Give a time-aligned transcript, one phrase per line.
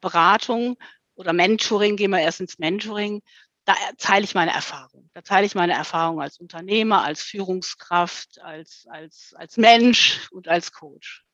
[0.00, 0.76] Beratung
[1.14, 3.22] oder Mentoring, gehen wir erst ins Mentoring,
[3.64, 5.10] da teile ich meine Erfahrung.
[5.14, 10.72] Da teile ich meine Erfahrung als Unternehmer, als Führungskraft, als, als, als Mensch und als
[10.72, 11.24] Coach.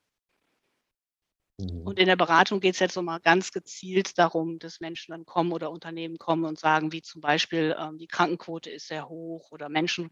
[1.59, 1.83] Mhm.
[1.83, 5.25] Und in der Beratung geht es jetzt so mal ganz gezielt darum, dass Menschen dann
[5.25, 9.51] kommen oder Unternehmen kommen und sagen, wie zum Beispiel, ähm, die Krankenquote ist sehr hoch
[9.51, 10.11] oder Menschen,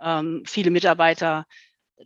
[0.00, 1.46] ähm, viele Mitarbeiter,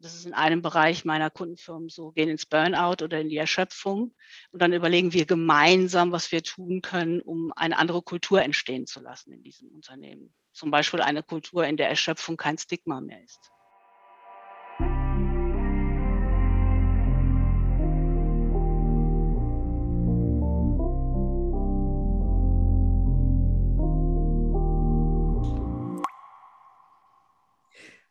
[0.00, 4.14] das ist in einem Bereich meiner Kundenfirmen so, gehen ins Burnout oder in die Erschöpfung.
[4.50, 9.00] Und dann überlegen wir gemeinsam, was wir tun können, um eine andere Kultur entstehen zu
[9.00, 10.34] lassen in diesem Unternehmen.
[10.52, 13.50] Zum Beispiel eine Kultur, in der Erschöpfung kein Stigma mehr ist.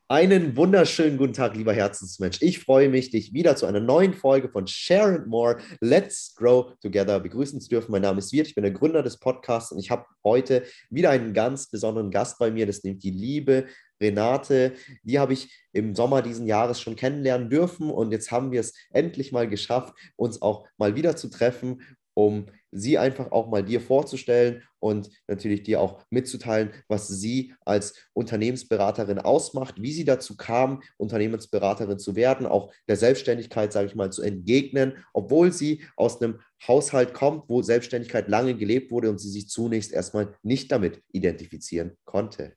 [0.10, 2.42] Einen wunderschönen guten Tag, lieber Herzensmensch.
[2.42, 5.58] Ich freue mich, dich wieder zu einer neuen Folge von Share and More.
[5.82, 7.92] Let's Grow Together begrüßen zu dürfen.
[7.92, 11.10] Mein Name ist Wirt, ich bin der Gründer des Podcasts und ich habe heute wieder
[11.10, 12.66] einen ganz besonderen Gast bei mir.
[12.66, 13.66] Das nimmt die liebe
[14.00, 14.76] Renate.
[15.04, 18.76] Die habe ich im Sommer diesen Jahres schon kennenlernen dürfen und jetzt haben wir es
[18.92, 21.82] endlich mal geschafft, uns auch mal wieder zu treffen
[22.18, 27.96] um sie einfach auch mal dir vorzustellen und natürlich dir auch mitzuteilen, was sie als
[28.14, 34.12] Unternehmensberaterin ausmacht, wie sie dazu kam, Unternehmensberaterin zu werden, auch der Selbstständigkeit, sage ich mal,
[34.12, 39.30] zu entgegnen, obwohl sie aus einem Haushalt kommt, wo Selbstständigkeit lange gelebt wurde und sie
[39.30, 42.56] sich zunächst erstmal nicht damit identifizieren konnte.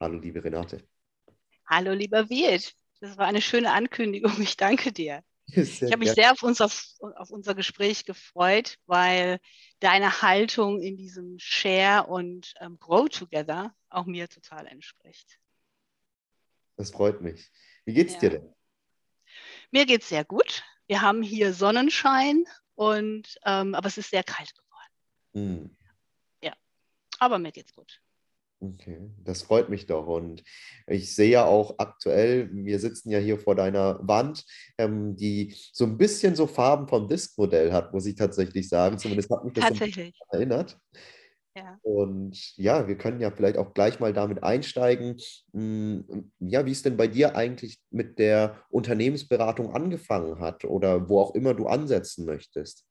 [0.00, 0.82] Hallo, liebe Renate.
[1.66, 2.74] Hallo, lieber Wirt.
[3.00, 4.40] Das war eine schöne Ankündigung.
[4.40, 5.22] Ich danke dir.
[5.46, 9.38] ich habe mich sehr auf unser, auf unser Gespräch gefreut, weil
[9.80, 15.38] deine Haltung in diesem Share und ähm, Grow Together auch mir total entspricht.
[16.76, 17.50] Das freut mich.
[17.84, 18.20] Wie geht's ja.
[18.20, 18.54] dir denn?
[19.70, 20.64] Mir geht's sehr gut.
[20.86, 25.70] Wir haben hier Sonnenschein und ähm, aber es ist sehr kalt geworden.
[25.70, 25.76] Mm.
[26.44, 26.54] Ja,
[27.18, 28.00] aber mir geht's gut.
[28.72, 30.06] Okay, das freut mich doch.
[30.06, 30.42] Und
[30.86, 34.44] ich sehe ja auch aktuell, wir sitzen ja hier vor deiner Wand,
[34.78, 38.98] ähm, die so ein bisschen so Farben vom Disk-Modell hat, muss ich tatsächlich sagen.
[38.98, 40.14] Zumindest hat mich das tatsächlich.
[40.18, 40.78] So erinnert.
[41.56, 41.78] Ja.
[41.82, 45.20] Und ja, wir können ja vielleicht auch gleich mal damit einsteigen.
[45.52, 51.20] Hm, ja, wie es denn bei dir eigentlich mit der Unternehmensberatung angefangen hat oder wo
[51.20, 52.84] auch immer du ansetzen möchtest.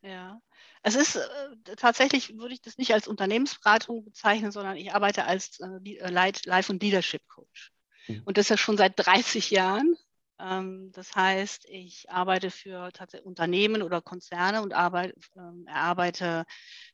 [0.00, 0.40] Ja,
[0.82, 5.60] es ist äh, tatsächlich, würde ich das nicht als Unternehmensberatung bezeichnen, sondern ich arbeite als
[5.60, 7.72] äh, äh Life- und Leadership Coach.
[8.06, 8.22] Mhm.
[8.24, 9.96] Und das ja schon seit 30 Jahren.
[10.40, 12.90] Ähm, das heißt, ich arbeite für
[13.24, 16.44] Unternehmen oder Konzerne und arbeite, äh, erarbeite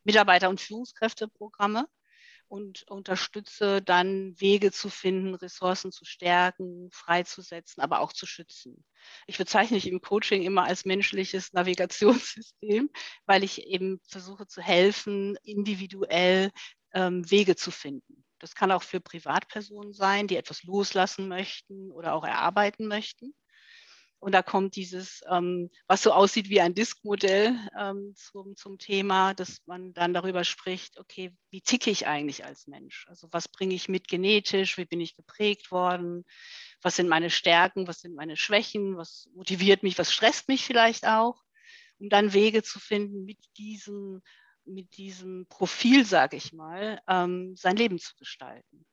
[0.05, 1.87] Mitarbeiter- und Führungskräfteprogramme
[2.55, 8.85] und unterstütze dann Wege zu finden, Ressourcen zu stärken, freizusetzen, aber auch zu schützen.
[9.27, 12.91] Ich bezeichne mich im Coaching immer als menschliches Navigationssystem,
[13.27, 16.53] weil ich eben versuche zu helfen, individuell
[16.93, 18.25] ähm, Wege zu finden.
[18.39, 23.35] Das kann auch für Privatpersonen sein, die etwas loslassen möchten oder auch erarbeiten möchten.
[24.25, 29.35] Und da kommt dieses, ähm, was so aussieht wie ein Disk-Modell ähm, zum, zum Thema,
[29.35, 33.05] dass man dann darüber spricht, okay, wie ticke ich eigentlich als Mensch?
[33.07, 34.79] Also was bringe ich mit genetisch?
[34.79, 36.25] Wie bin ich geprägt worden?
[36.81, 37.87] Was sind meine Stärken?
[37.87, 38.97] Was sind meine Schwächen?
[38.97, 39.99] Was motiviert mich?
[39.99, 41.43] Was stresst mich vielleicht auch?
[41.99, 44.23] Um dann Wege zu finden, mit diesem,
[44.65, 48.87] mit diesem Profil, sage ich mal, ähm, sein Leben zu gestalten.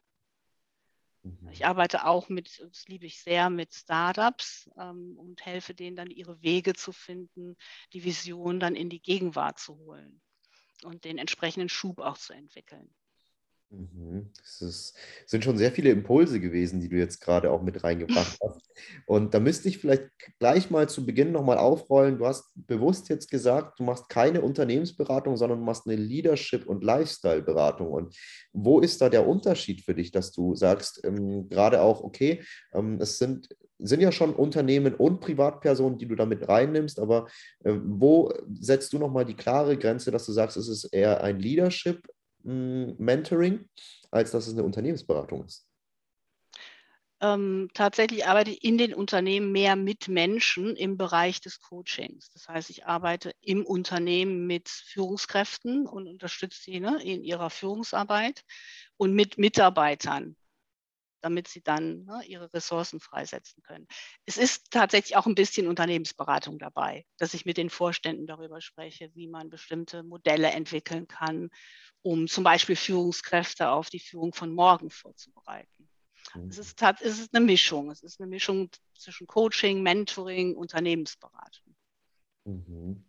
[1.24, 1.50] Mhm.
[1.52, 6.10] Ich arbeite auch mit, das liebe ich sehr, mit Startups ähm, und helfe denen dann
[6.10, 7.58] ihre Wege zu finden,
[7.94, 10.22] die Vision dann in die Gegenwart zu holen
[10.84, 12.96] und den entsprechenden Schub auch zu entwickeln.
[13.72, 14.30] Mhm.
[14.44, 14.94] Es
[15.26, 18.70] sind schon sehr viele Impulse gewesen, die du jetzt gerade auch mit reingebracht hast.
[19.06, 20.10] Und da müsste ich vielleicht
[20.40, 22.18] gleich mal zu Beginn nochmal aufrollen.
[22.18, 26.84] Du hast bewusst jetzt gesagt, du machst keine Unternehmensberatung, sondern du machst eine Leadership- und
[26.84, 27.92] Lifestyle-Beratung.
[27.92, 28.16] Und
[28.52, 32.44] wo ist da der Unterschied für dich, dass du sagst, ähm, gerade auch, okay,
[32.74, 33.50] ähm, es sind
[33.84, 37.26] sind ja schon Unternehmen und Privatpersonen, die du damit reinnimmst, aber
[37.64, 41.40] äh, wo setzt du nochmal die klare Grenze, dass du sagst, es ist eher ein
[41.40, 42.08] Leadership
[42.44, 43.70] Mentoring,
[44.12, 45.68] als dass es eine Unternehmensberatung ist?
[47.22, 52.32] Ähm, tatsächlich arbeite ich in den Unternehmen mehr mit Menschen im Bereich des Coachings.
[52.32, 58.44] Das heißt, ich arbeite im Unternehmen mit Führungskräften und unterstütze sie ne, in ihrer Führungsarbeit
[58.98, 60.36] und mit Mitarbeitern
[61.22, 63.88] damit sie dann ne, ihre Ressourcen freisetzen können.
[64.26, 69.14] Es ist tatsächlich auch ein bisschen Unternehmensberatung dabei, dass ich mit den Vorständen darüber spreche,
[69.14, 71.50] wie man bestimmte Modelle entwickeln kann,
[72.02, 75.90] um zum Beispiel Führungskräfte auf die Führung von morgen vorzubereiten.
[76.36, 76.50] Mhm.
[76.50, 77.92] Es, ist, es ist eine Mischung.
[77.92, 81.76] Es ist eine Mischung zwischen Coaching, Mentoring, Unternehmensberatung.
[82.46, 83.04] Mhm.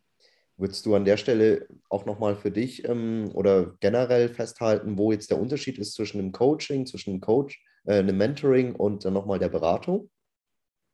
[0.57, 5.31] Würdest du an der Stelle auch nochmal für dich ähm, oder generell festhalten, wo jetzt
[5.31, 9.39] der Unterschied ist zwischen dem Coaching, zwischen dem Coach, äh, einem Mentoring und dann nochmal
[9.39, 10.11] der Beratung?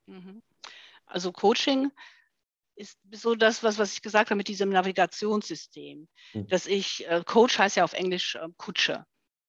[0.06, 0.42] Mhm.
[1.06, 1.90] Also Coaching
[2.78, 6.08] ist so das, was, was ich gesagt habe mit diesem Navigationssystem.
[6.32, 6.46] Mhm.
[6.48, 9.04] Dass ich, äh, Coach heißt ja auf Englisch äh, Kutsche.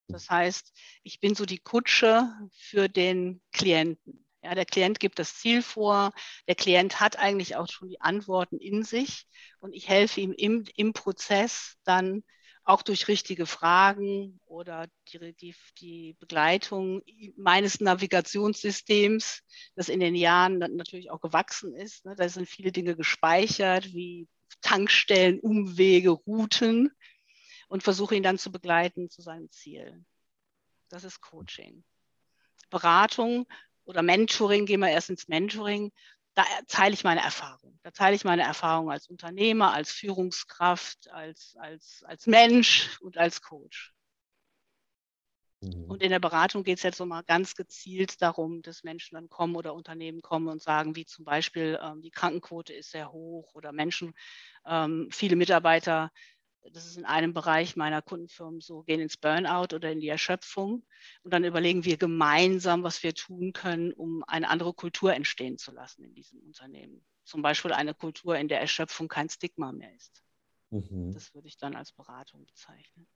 [0.08, 0.74] Das heißt,
[1.04, 4.26] ich bin so die Kutsche für den Klienten.
[4.42, 6.12] Ja, der Klient gibt das Ziel vor,
[6.48, 9.28] der Klient hat eigentlich auch schon die Antworten in sich
[9.60, 12.24] und ich helfe ihm im, im Prozess dann
[12.70, 17.02] auch durch richtige Fragen oder die, die, die Begleitung
[17.36, 19.42] meines Navigationssystems,
[19.76, 22.06] das in den Jahren natürlich auch gewachsen ist.
[22.06, 22.14] Ne?
[22.16, 24.28] Da sind viele Dinge gespeichert, wie
[24.62, 26.92] Tankstellen, Umwege, Routen
[27.70, 30.06] und versuche ihn dann zu begleiten zu seinem Ziel.
[30.90, 31.84] Das ist Coaching.
[32.70, 33.48] Beratung
[33.84, 35.92] oder Mentoring, gehen wir erst ins Mentoring,
[36.40, 37.78] da teile ich meine Erfahrung.
[37.84, 43.42] Da teile ich meine Erfahrung als Unternehmer, als Führungskraft, als, als, als Mensch und als
[43.42, 43.94] Coach.
[45.62, 45.86] Mhm.
[45.86, 49.28] Und in der Beratung geht es jetzt so mal ganz gezielt darum, dass Menschen dann
[49.28, 53.54] kommen oder Unternehmen kommen und sagen, wie zum Beispiel, ähm, die Krankenquote ist sehr hoch
[53.54, 54.14] oder Menschen,
[54.66, 56.12] ähm, viele Mitarbeiter
[56.74, 60.86] das ist in einem Bereich meiner Kundenfirmen so, gehen ins Burnout oder in die Erschöpfung.
[61.24, 65.72] Und dann überlegen wir gemeinsam, was wir tun können, um eine andere Kultur entstehen zu
[65.72, 67.04] lassen in diesem Unternehmen.
[67.24, 70.24] Zum Beispiel eine Kultur, in der Erschöpfung kein Stigma mehr ist.
[70.72, 71.14] Mhm.
[71.14, 73.08] Das würde ich dann als Beratung bezeichnen.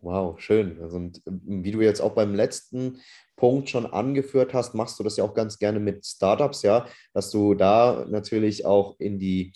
[0.00, 0.80] Wow, schön.
[0.80, 3.00] Also, und ähm, wie du jetzt auch beim letzten
[3.36, 7.30] Punkt schon angeführt hast, machst du das ja auch ganz gerne mit Startups, ja, dass
[7.30, 9.52] du da natürlich auch in die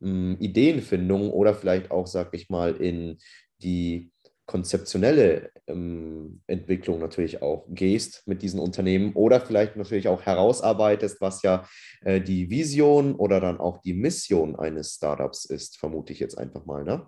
[0.00, 3.18] Ideenfindung oder vielleicht auch, sag ich mal, in
[3.62, 4.10] die
[4.48, 11.42] konzeptionelle ähm, Entwicklung natürlich auch gehst mit diesen Unternehmen oder vielleicht natürlich auch herausarbeitest, was
[11.42, 11.68] ja
[12.00, 16.64] äh, die Vision oder dann auch die Mission eines Startups ist, vermute ich jetzt einfach
[16.64, 17.06] mal, ne?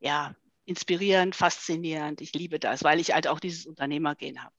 [0.00, 0.34] Ja,
[0.64, 2.20] inspirierend, faszinierend.
[2.20, 4.52] Ich liebe das, weil ich halt auch dieses Unternehmergehen habe.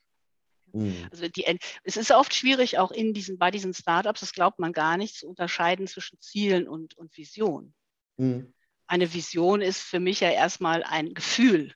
[0.77, 1.07] Mhm.
[1.12, 1.45] Also die,
[1.83, 5.15] es ist oft schwierig, auch in diesen, bei diesen Startups, das glaubt man gar nicht,
[5.15, 7.74] zu unterscheiden zwischen Zielen und, und Vision.
[8.18, 8.53] Mhm.
[8.85, 11.74] Eine Vision ist für mich ja erstmal ein Gefühl.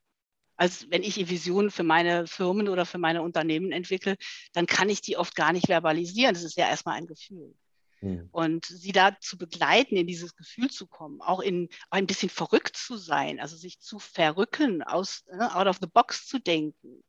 [0.55, 4.15] Also wenn ich Visionen für meine Firmen oder für meine Unternehmen entwickle,
[4.53, 6.35] dann kann ich die oft gar nicht verbalisieren.
[6.35, 7.55] Das ist ja erstmal ein Gefühl.
[8.01, 8.29] Mhm.
[8.31, 12.29] Und sie da zu begleiten, in dieses Gefühl zu kommen, auch in auch ein bisschen
[12.29, 17.03] verrückt zu sein, also sich zu verrücken, aus, uh, out of the box zu denken,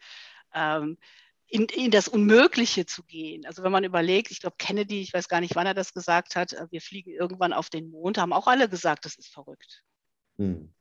[0.54, 0.96] ähm,
[1.52, 3.44] in, in das Unmögliche zu gehen.
[3.44, 6.34] Also wenn man überlegt, ich glaube Kennedy, ich weiß gar nicht, wann er das gesagt
[6.34, 9.82] hat, äh, wir fliegen irgendwann auf den Mond, haben auch alle gesagt, das ist verrückt.
[10.38, 10.72] Hm.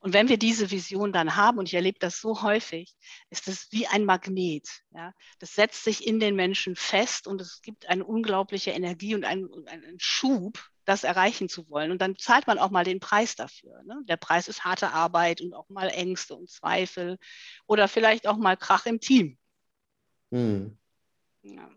[0.00, 2.96] Und wenn wir diese Vision dann haben, und ich erlebe das so häufig,
[3.30, 4.68] ist es wie ein Magnet.
[4.90, 5.14] Ja?
[5.38, 9.48] Das setzt sich in den Menschen fest und es gibt eine unglaubliche Energie und einen,
[9.68, 11.92] einen Schub, das erreichen zu wollen.
[11.92, 13.84] Und dann zahlt man auch mal den Preis dafür.
[13.84, 14.00] Ne?
[14.08, 17.18] Der Preis ist harte Arbeit und auch mal Ängste und Zweifel
[17.66, 19.38] oder vielleicht auch mal Krach im Team.
[20.32, 20.76] Hm.
[21.42, 21.70] Ja.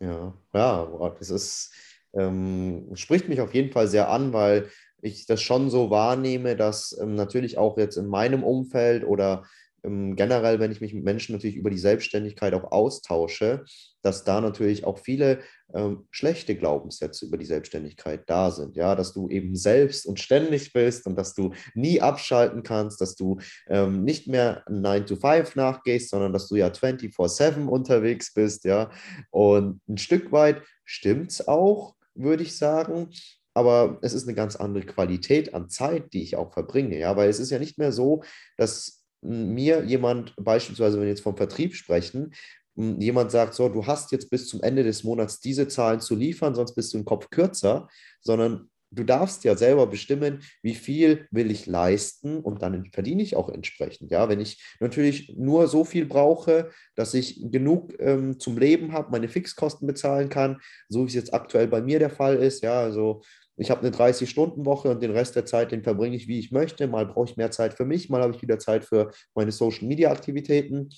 [0.00, 1.74] Ja, ja, das ist,
[2.14, 4.70] ähm, spricht mich auf jeden Fall sehr an, weil
[5.02, 9.44] ich das schon so wahrnehme, dass ähm, natürlich auch jetzt in meinem Umfeld oder
[9.82, 13.64] generell, wenn ich mich mit Menschen natürlich über die Selbstständigkeit auch austausche,
[14.02, 15.40] dass da natürlich auch viele
[15.74, 18.76] ähm, schlechte Glaubenssätze über die Selbstständigkeit da sind.
[18.76, 23.14] Ja, dass du eben selbst und ständig bist und dass du nie abschalten kannst, dass
[23.16, 23.38] du
[23.68, 28.64] ähm, nicht mehr 9 to 5 nachgehst, sondern dass du ja 24-7 unterwegs bist.
[28.64, 28.90] Ja,
[29.30, 33.10] und ein Stück weit stimmt es auch, würde ich sagen
[33.54, 36.98] aber es ist eine ganz andere Qualität an Zeit, die ich auch verbringe.
[36.98, 38.22] Ja, weil es ist ja nicht mehr so,
[38.56, 42.32] dass mir jemand, beispielsweise wenn wir jetzt vom Vertrieb sprechen,
[42.76, 46.54] jemand sagt, so, du hast jetzt bis zum Ende des Monats diese Zahlen zu liefern,
[46.54, 47.88] sonst bist du im Kopf kürzer,
[48.20, 53.36] sondern du darfst ja selber bestimmen, wie viel will ich leisten und dann verdiene ich
[53.36, 54.10] auch entsprechend.
[54.10, 59.10] Ja, wenn ich natürlich nur so viel brauche, dass ich genug ähm, zum Leben habe,
[59.10, 62.80] meine Fixkosten bezahlen kann, so wie es jetzt aktuell bei mir der Fall ist, ja,
[62.80, 63.22] also
[63.60, 66.86] ich habe eine 30-Stunden-Woche und den Rest der Zeit, den verbringe ich, wie ich möchte.
[66.86, 70.88] Mal brauche ich mehr Zeit für mich, mal habe ich wieder Zeit für meine Social-Media-Aktivitäten.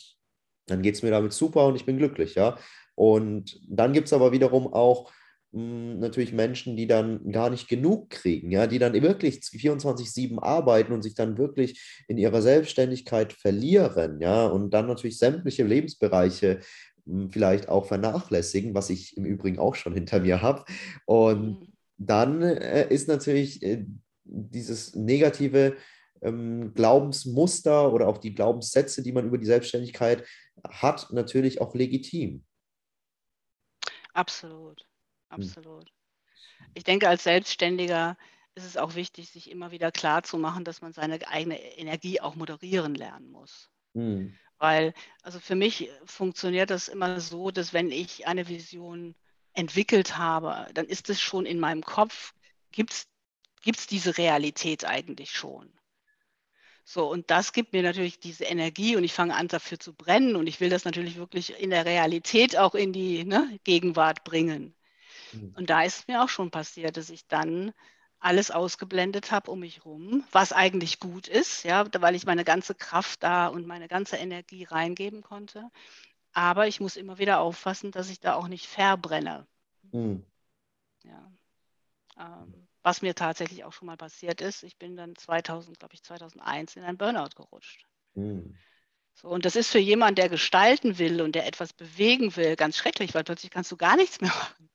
[0.66, 2.56] Dann geht es mir damit super und ich bin glücklich, ja.
[2.94, 5.10] Und dann gibt es aber wiederum auch
[5.52, 10.92] hm, natürlich Menschen, die dann gar nicht genug kriegen, ja, die dann wirklich 24-7 arbeiten
[10.92, 16.60] und sich dann wirklich in ihrer Selbstständigkeit verlieren, ja, und dann natürlich sämtliche Lebensbereiche
[17.06, 20.64] hm, vielleicht auch vernachlässigen, was ich im Übrigen auch schon hinter mir habe.
[21.06, 21.71] Und mhm
[22.06, 23.84] dann äh, ist natürlich äh,
[24.24, 25.76] dieses negative
[26.20, 30.24] ähm, Glaubensmuster oder auch die Glaubenssätze, die man über die Selbstständigkeit
[30.68, 32.44] hat, natürlich auch legitim.
[34.14, 34.86] Absolut, hm.
[35.30, 35.88] absolut.
[35.88, 36.66] Hm.
[36.74, 38.16] Ich denke, als Selbstständiger
[38.54, 42.20] ist es auch wichtig, sich immer wieder klar zu machen, dass man seine eigene Energie
[42.20, 43.70] auch moderieren lernen muss.
[43.94, 44.38] Mhm.
[44.58, 49.14] Weil, also für mich funktioniert das immer so, dass wenn ich eine Vision
[49.54, 52.34] entwickelt habe, dann ist es schon in meinem Kopf,
[52.70, 55.72] gibt es diese Realität eigentlich schon.
[56.84, 60.34] So, und das gibt mir natürlich diese Energie und ich fange an, dafür zu brennen
[60.36, 64.74] und ich will das natürlich wirklich in der Realität auch in die ne, Gegenwart bringen.
[65.32, 65.54] Mhm.
[65.56, 67.72] Und da ist mir auch schon passiert, dass ich dann
[68.18, 72.74] alles ausgeblendet habe um mich herum, was eigentlich gut ist, ja, weil ich meine ganze
[72.74, 75.70] Kraft da und meine ganze Energie reingeben konnte.
[76.32, 79.46] Aber ich muss immer wieder aufpassen, dass ich da auch nicht verbrenne.
[79.92, 80.24] Mhm.
[81.04, 81.32] Ja.
[82.18, 84.62] Ähm, was mir tatsächlich auch schon mal passiert ist.
[84.62, 87.86] Ich bin dann 2000, glaube ich, 2001 in ein Burnout gerutscht.
[88.14, 88.56] Mhm.
[89.14, 92.76] So, und das ist für jemanden, der gestalten will und der etwas bewegen will, ganz
[92.76, 94.70] schrecklich, weil plötzlich kannst du gar nichts mehr machen.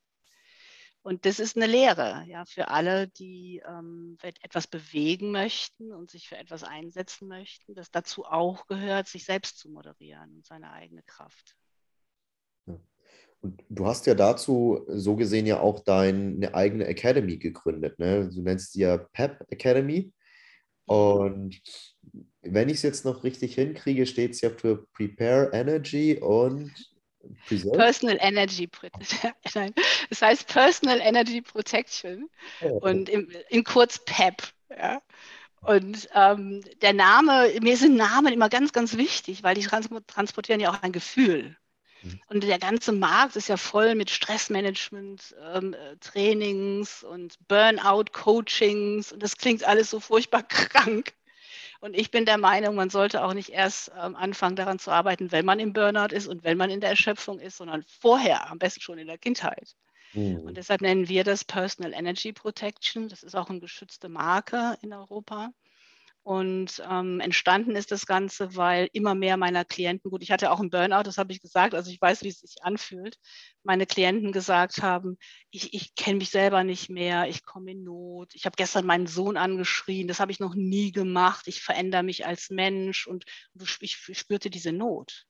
[1.08, 6.28] Und das ist eine Lehre ja, für alle, die ähm, etwas bewegen möchten und sich
[6.28, 11.02] für etwas einsetzen möchten, dass dazu auch gehört, sich selbst zu moderieren und seine eigene
[11.04, 11.56] Kraft.
[13.40, 17.98] Und du hast ja dazu so gesehen ja auch deine eigene Academy gegründet.
[17.98, 18.28] Ne?
[18.28, 20.12] Du nennst sie ja PEP Academy.
[20.84, 21.58] Und
[22.42, 26.70] wenn ich es jetzt noch richtig hinkriege, steht es ja für Prepare Energy und
[27.46, 27.76] Preserve?
[27.76, 28.68] Personal Energy
[29.54, 29.74] Nein,
[30.10, 32.28] es heißt Personal Energy Protection
[32.62, 32.78] oh.
[32.78, 34.42] und in, in kurz PEP.
[34.70, 35.02] Ja?
[35.60, 40.70] Und ähm, der Name, mir sind Namen immer ganz, ganz wichtig, weil die transportieren ja
[40.70, 41.56] auch ein Gefühl.
[42.02, 42.20] Mhm.
[42.28, 49.22] Und der ganze Markt ist ja voll mit Stressmanagement, ähm, äh, Trainings und Burnout-Coachings und
[49.22, 51.12] das klingt alles so furchtbar krank.
[51.80, 55.30] Und ich bin der Meinung, man sollte auch nicht erst ähm, anfangen daran zu arbeiten,
[55.30, 58.58] wenn man im Burnout ist und wenn man in der Erschöpfung ist, sondern vorher, am
[58.58, 59.76] besten schon in der Kindheit.
[60.12, 60.40] Mhm.
[60.40, 63.08] Und deshalb nennen wir das Personal Energy Protection.
[63.08, 65.50] Das ist auch eine geschützte Marke in Europa.
[66.28, 70.60] Und ähm, entstanden ist das Ganze, weil immer mehr meiner Klienten, gut, ich hatte auch
[70.60, 73.16] einen Burnout, das habe ich gesagt, also ich weiß, wie es sich anfühlt,
[73.62, 75.16] meine Klienten gesagt haben,
[75.50, 79.06] ich, ich kenne mich selber nicht mehr, ich komme in Not, ich habe gestern meinen
[79.06, 83.24] Sohn angeschrien, das habe ich noch nie gemacht, ich verändere mich als Mensch und
[83.80, 85.24] ich spürte diese Not.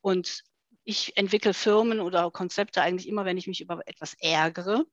[0.00, 0.42] Und
[0.84, 4.86] ich entwickle Firmen oder Konzepte eigentlich immer, wenn ich mich über etwas ärgere.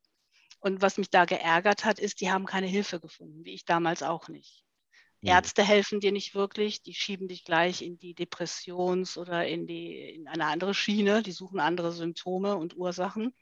[0.60, 4.04] Und was mich da geärgert hat, ist, die haben keine Hilfe gefunden, wie ich damals
[4.04, 4.65] auch nicht.
[5.26, 9.98] Ärzte helfen dir nicht wirklich, die schieben dich gleich in die Depressions- oder in, die,
[9.98, 13.34] in eine andere Schiene, die suchen andere Symptome und Ursachen,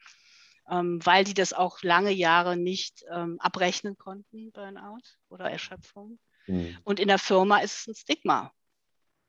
[0.69, 6.19] ähm, weil die das auch lange Jahre nicht ähm, abrechnen konnten, Burnout oder Erschöpfung.
[6.47, 6.77] Mhm.
[6.83, 8.51] Und in der Firma ist es ein Stigma.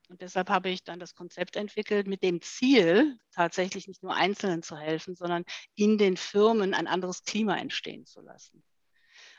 [0.08, 4.62] Und deshalb habe ich dann das Konzept entwickelt mit dem Ziel, tatsächlich nicht nur Einzelnen
[4.62, 5.44] zu helfen, sondern
[5.76, 8.62] in den Firmen ein anderes Klima entstehen zu lassen.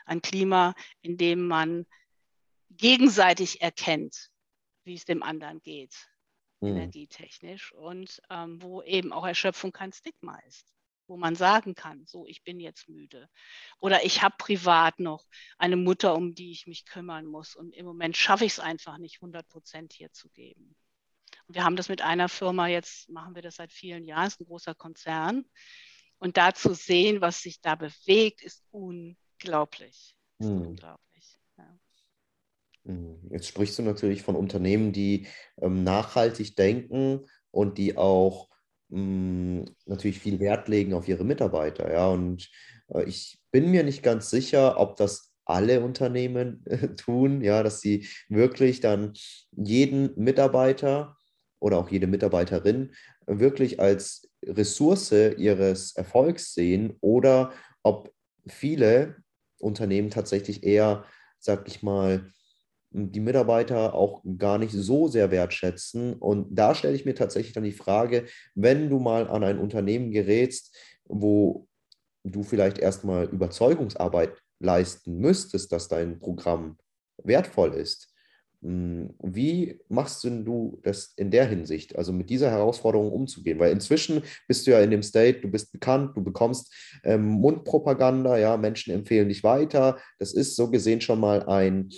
[0.04, 1.86] Ein Klima, in dem man
[2.70, 4.30] gegenseitig erkennt,
[4.84, 5.94] wie es dem anderen geht,
[6.60, 6.68] mhm.
[6.68, 10.76] energietechnisch, und ähm, wo eben auch Erschöpfung kein Stigma ist
[11.08, 13.28] wo man sagen kann, so, ich bin jetzt müde.
[13.80, 15.24] Oder ich habe privat noch
[15.58, 17.54] eine Mutter, um die ich mich kümmern muss.
[17.54, 20.76] Und im Moment schaffe ich es einfach nicht, 100 Prozent hier zu geben.
[21.46, 24.40] Und wir haben das mit einer Firma, jetzt machen wir das seit vielen Jahren, ist
[24.40, 25.44] ein großer Konzern.
[26.18, 30.16] Und da zu sehen, was sich da bewegt, ist unglaublich.
[30.38, 30.62] Ist hm.
[30.62, 31.05] unglaublich.
[32.86, 33.18] Mhm.
[33.30, 35.26] Jetzt sprichst du natürlich von Unternehmen, die
[35.60, 38.48] ähm, nachhaltig denken und die auch
[38.88, 41.92] mh, hm, natürlich viel Wert legen auf ihre Mitarbeiter.
[41.92, 42.08] Ja?
[42.08, 42.48] Und
[42.88, 47.80] äh, ich bin mir nicht ganz sicher, ob das alle Unternehmen äh, tun, ja, dass
[47.80, 49.12] sie wirklich dann
[49.52, 51.16] jeden Mitarbeiter
[51.58, 52.92] oder auch jede Mitarbeiterin
[53.26, 57.52] wirklich als Ressource ihres Erfolgs sehen oder
[57.82, 58.12] ob
[58.46, 59.16] viele
[59.58, 61.04] Unternehmen tatsächlich eher,
[61.38, 62.30] sag ich mal,
[62.96, 66.14] die Mitarbeiter auch gar nicht so sehr wertschätzen.
[66.14, 68.24] Und da stelle ich mir tatsächlich dann die Frage,
[68.54, 70.74] wenn du mal an ein Unternehmen gerätst,
[71.04, 71.68] wo
[72.24, 76.78] du vielleicht erstmal Überzeugungsarbeit leisten müsstest, dass dein Programm
[77.22, 78.08] wertvoll ist.
[78.62, 83.58] Hm, wie machst du das in der Hinsicht, also mit dieser Herausforderung umzugehen?
[83.58, 86.72] Weil inzwischen bist du ja in dem State, du bist bekannt, du bekommst
[87.04, 89.98] ähm, Mundpropaganda, ja, Menschen empfehlen dich weiter.
[90.18, 91.90] Das ist so gesehen schon mal ein,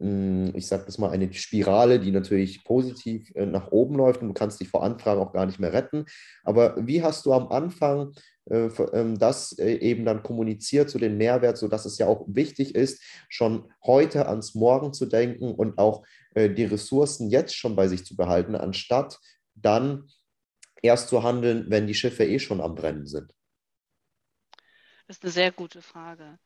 [0.00, 4.34] ich sage das mal, eine Spirale, die natürlich positiv äh, nach oben läuft und du
[4.34, 6.06] kannst dich vor Anfragen auch gar nicht mehr retten.
[6.42, 8.12] Aber wie hast du am Anfang
[8.50, 12.74] äh, ähm, das äh, eben dann kommuniziert zu den Mehrwert, sodass es ja auch wichtig
[12.74, 16.04] ist, schon heute ans Morgen zu denken und auch
[16.36, 19.18] die Ressourcen jetzt schon bei sich zu behalten, anstatt
[19.56, 20.08] dann
[20.80, 23.34] erst zu handeln, wenn die Schiffe eh schon am Brennen sind?
[25.08, 26.38] Das ist eine sehr gute Frage.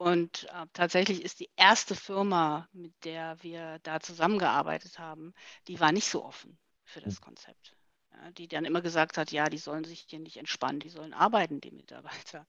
[0.00, 5.34] Und äh, tatsächlich ist die erste Firma, mit der wir da zusammengearbeitet haben,
[5.68, 7.20] die war nicht so offen für das hm.
[7.20, 7.76] Konzept.
[8.10, 11.12] Ja, die dann immer gesagt hat, ja, die sollen sich hier nicht entspannen, die sollen
[11.12, 12.46] arbeiten, die Mitarbeiter.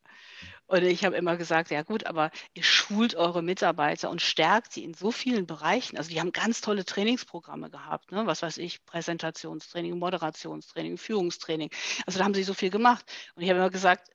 [0.68, 4.86] Und ich habe immer gesagt, ja gut, aber ihr schult eure Mitarbeiter und stärkt sie
[4.86, 5.98] in so vielen Bereichen.
[5.98, 8.26] Also die haben ganz tolle Trainingsprogramme gehabt, ne?
[8.28, 11.70] was weiß ich, Präsentationstraining, Moderationstraining, Führungstraining.
[12.06, 13.04] Also da haben sie so viel gemacht.
[13.36, 14.10] Und ich habe immer gesagt,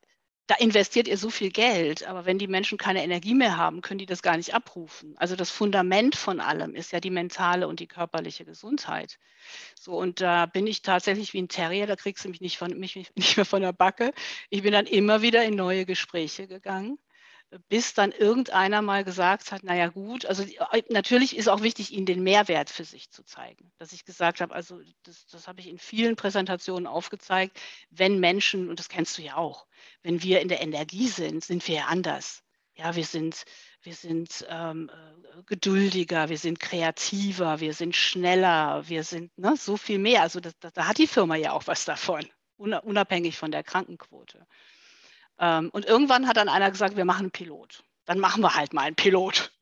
[0.47, 3.99] da investiert ihr so viel Geld, aber wenn die Menschen keine Energie mehr haben, können
[3.99, 5.15] die das gar nicht abrufen.
[5.17, 9.19] Also das Fundament von allem ist ja die mentale und die körperliche Gesundheit.
[9.79, 12.79] So, und da bin ich tatsächlich wie ein Terrier, da kriegst du mich nicht, von,
[12.79, 14.12] mich nicht mehr von der Backe.
[14.50, 16.99] Ich bin dann immer wieder in neue Gespräche gegangen
[17.69, 22.07] bis dann irgendeiner mal gesagt hat, naja gut, also äh, natürlich ist auch wichtig, ihnen
[22.07, 23.73] den Mehrwert für sich zu zeigen.
[23.79, 27.61] Dass ich gesagt habe, also das, das habe ich in vielen Präsentationen aufgezeigt,
[27.91, 29.67] wenn Menschen, und das kennst du ja auch,
[30.03, 32.43] wenn wir in der Energie sind, sind wir ja anders.
[32.75, 33.45] Ja, wir sind,
[33.81, 39.79] wir sind ähm, äh, geduldiger, wir sind kreativer, wir sind schneller, wir sind ne, so
[39.79, 40.23] viel mehr.
[40.23, 42.27] Also das, das, da hat die Firma ja auch was davon,
[42.59, 44.47] unabhängig von der Krankenquote.
[45.38, 47.85] Ähm, und irgendwann hat dann einer gesagt, wir machen einen Pilot.
[48.05, 49.52] Dann machen wir halt mal einen Pilot.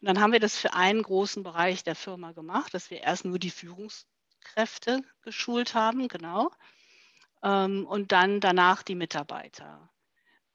[0.00, 3.24] Und dann haben wir das für einen großen Bereich der Firma gemacht, dass wir erst
[3.24, 6.50] nur die Führungskräfte geschult haben, genau.
[7.42, 9.88] Ähm, und dann danach die Mitarbeiter.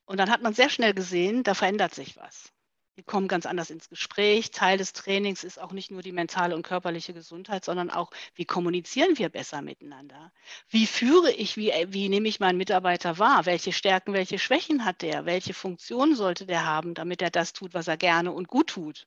[0.06, 2.52] Und dann hat man sehr schnell gesehen, da verändert sich was.
[2.98, 4.50] Die kommen ganz anders ins Gespräch.
[4.50, 8.46] Teil des Trainings ist auch nicht nur die mentale und körperliche Gesundheit, sondern auch, wie
[8.46, 10.32] kommunizieren wir besser miteinander?
[10.68, 13.46] Wie führe ich, wie, wie nehme ich meinen Mitarbeiter wahr?
[13.46, 15.28] Welche Stärken, welche Schwächen hat der?
[15.28, 19.06] Welche Funktion sollte der haben, damit er das tut, was er gerne und gut tut?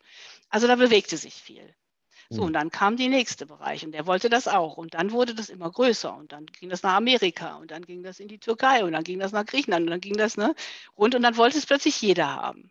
[0.50, 1.74] Also da bewegte sich viel.
[2.28, 2.52] So, und hm.
[2.52, 4.76] dann kam die nächste Bereich und der wollte das auch.
[4.76, 8.04] Und dann wurde das immer größer und dann ging das nach Amerika und dann ging
[8.04, 10.54] das in die Türkei und dann ging das nach Griechenland und dann ging das ne,
[10.96, 12.70] rund und dann wollte es plötzlich jeder haben.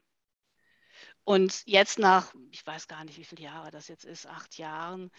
[1.29, 5.12] Und jetzt nach, ich weiß gar nicht, wie viele Jahre das jetzt ist, acht Jahren,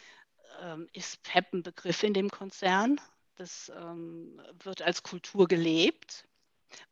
[0.60, 3.00] ähm, ist PEP ein Begriff in dem Konzern.
[3.36, 6.26] Das ähm, wird als Kultur gelebt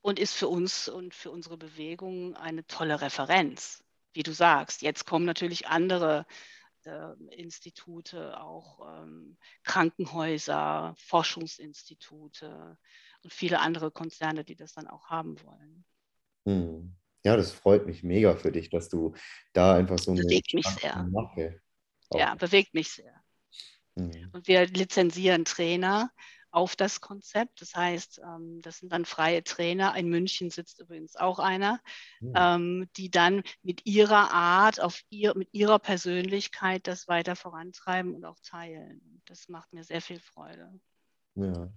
[0.02, 3.82] und ist für uns und für unsere Bewegung eine tolle Referenz.
[4.12, 6.24] Wie du sagst, jetzt kommen natürlich andere
[6.84, 12.78] äh, Institute, auch ähm, Krankenhäuser, Forschungsinstitute
[13.24, 15.84] und viele andere Konzerne, die das dann auch haben wollen.
[16.46, 16.94] Hm.
[17.24, 19.14] Ja, das freut mich mega für dich, dass du
[19.52, 20.22] da einfach so eine.
[20.22, 21.02] Bewegt mich sehr.
[21.10, 21.60] Mache
[22.14, 23.12] ja, bewegt mich sehr.
[23.94, 24.30] Mhm.
[24.32, 26.10] Und wir lizenzieren Trainer
[26.50, 27.60] auf das Konzept.
[27.60, 29.94] Das heißt, ähm, das sind dann freie Trainer.
[29.96, 31.80] In München sitzt übrigens auch einer,
[32.20, 32.88] mhm.
[32.96, 38.38] die dann mit ihrer Art, auf ihr, mit ihrer Persönlichkeit das weiter vorantreiben und auch
[38.42, 39.20] teilen.
[39.26, 40.72] Das macht mir sehr viel Freude.
[41.34, 41.70] Ja,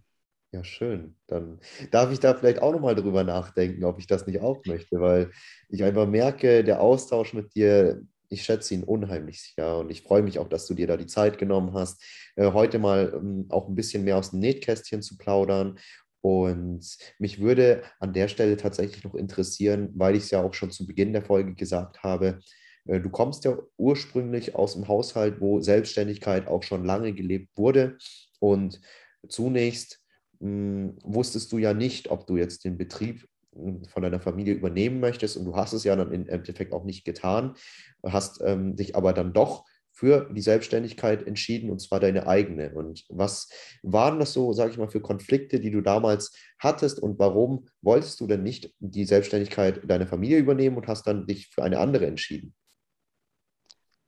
[0.51, 1.15] ja, schön.
[1.27, 1.59] Dann
[1.91, 5.31] darf ich da vielleicht auch nochmal drüber nachdenken, ob ich das nicht auch möchte, weil
[5.69, 10.23] ich einfach merke, der Austausch mit dir, ich schätze ihn unheimlich ja und ich freue
[10.23, 12.03] mich auch, dass du dir da die Zeit genommen hast,
[12.35, 15.79] äh, heute mal ähm, auch ein bisschen mehr aus dem Nähkästchen zu plaudern.
[16.21, 20.71] Und mich würde an der Stelle tatsächlich noch interessieren, weil ich es ja auch schon
[20.71, 22.39] zu Beginn der Folge gesagt habe,
[22.85, 27.97] äh, du kommst ja ursprünglich aus einem Haushalt, wo Selbstständigkeit auch schon lange gelebt wurde
[28.39, 28.81] und
[29.27, 30.00] zunächst
[30.41, 34.99] hm, wusstest du ja nicht, ob du jetzt den Betrieb hm, von deiner Familie übernehmen
[34.99, 37.56] möchtest und du hast es ja dann im Endeffekt auch nicht getan,
[38.04, 42.73] hast ähm, dich aber dann doch für die Selbstständigkeit entschieden und zwar deine eigene.
[42.73, 43.49] Und was
[43.84, 48.19] waren das so, sage ich mal, für Konflikte, die du damals hattest und warum wolltest
[48.19, 52.08] du denn nicht die Selbstständigkeit deiner Familie übernehmen und hast dann dich für eine andere
[52.08, 52.56] entschieden?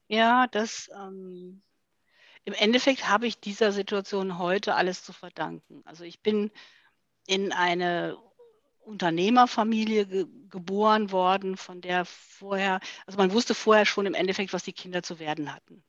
[0.08, 1.62] Ja, das ähm,
[2.46, 5.82] im Endeffekt habe ich dieser Situation heute alles zu verdanken.
[5.86, 6.52] Also ich bin
[7.26, 8.18] in eine
[8.82, 14.64] Unternehmerfamilie ge geboren worden, von der vorher, also man wusste vorher schon im Endeffekt, was
[14.64, 15.84] die Kinder zu werden hatten.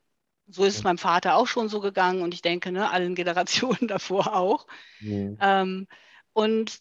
[0.46, 3.88] So ist es meinem Vater auch schon so gegangen und ich denke, ne, allen Generationen
[3.88, 4.66] davor auch.
[5.00, 5.36] Mhm.
[5.40, 5.86] Ähm,
[6.32, 6.78] und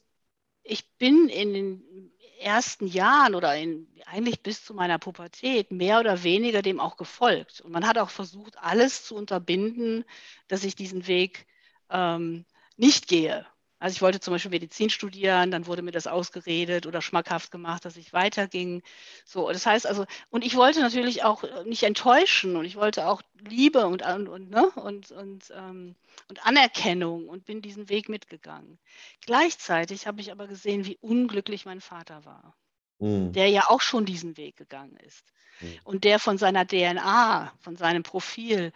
[0.63, 6.23] ich bin in den ersten Jahren oder in, eigentlich bis zu meiner Pubertät mehr oder
[6.23, 7.61] weniger dem auch gefolgt.
[7.61, 10.05] Und man hat auch versucht, alles zu unterbinden,
[10.47, 11.47] dass ich diesen Weg
[11.89, 12.45] ähm,
[12.77, 13.45] nicht gehe.
[13.83, 17.83] Also ich wollte zum Beispiel Medizin studieren, dann wurde mir das ausgeredet oder schmackhaft gemacht,
[17.83, 18.81] dass ich weiterging.
[19.25, 23.21] So, das heißt also, und ich wollte natürlich auch nicht enttäuschen und ich wollte auch
[23.41, 24.69] Liebe und, und, und, ne?
[24.75, 25.95] und, und, ähm,
[26.29, 28.79] und Anerkennung und bin diesen Weg mitgegangen.
[29.25, 32.55] Gleichzeitig habe ich aber gesehen, wie unglücklich mein Vater war,
[32.99, 33.33] mhm.
[33.33, 35.25] der ja auch schon diesen Weg gegangen ist.
[35.59, 35.79] Mhm.
[35.83, 38.71] Und der von seiner DNA, von seinem Profil